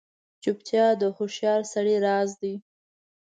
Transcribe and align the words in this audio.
چوپتیا، 0.43 0.85
د 1.01 1.03
هوښیار 1.17 1.61
سړي 1.73 1.95
راز 2.05 2.29
دی. 2.41 2.55